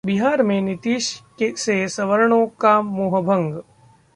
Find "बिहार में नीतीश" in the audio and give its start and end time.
0.05-1.07